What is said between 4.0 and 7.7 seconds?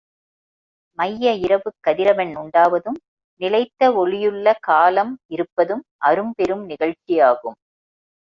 ஒளியுள்ள காலம் இருப்பதும் அரும்பெரும் நிகழ்ச்சியாகும்.